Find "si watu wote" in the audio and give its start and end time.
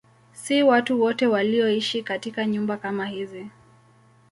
0.33-1.27